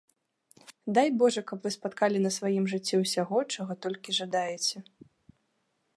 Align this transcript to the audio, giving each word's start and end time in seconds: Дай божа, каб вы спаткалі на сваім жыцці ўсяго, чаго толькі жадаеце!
Дай 0.97 1.09
божа, 1.19 1.43
каб 1.51 1.67
вы 1.67 1.73
спаткалі 1.75 2.17
на 2.25 2.31
сваім 2.37 2.65
жыцці 2.73 2.95
ўсяго, 3.03 3.37
чаго 3.57 3.73
толькі 3.87 4.19
жадаеце! 4.21 4.77